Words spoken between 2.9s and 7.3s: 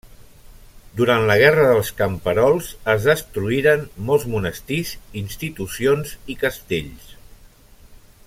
es destruïren molts monestirs, institucions, i castells.